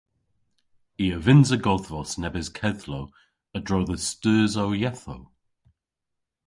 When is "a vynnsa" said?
1.17-1.57